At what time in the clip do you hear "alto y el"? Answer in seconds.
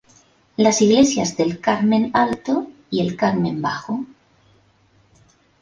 2.15-3.15